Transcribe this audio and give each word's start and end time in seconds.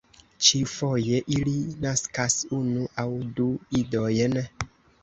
Ĉiufoje 0.45 1.19
ili 1.35 1.53
naskas 1.85 2.39
unu 2.61 2.89
aŭ 3.05 3.09
du 3.39 3.51
idojn. 3.85 4.43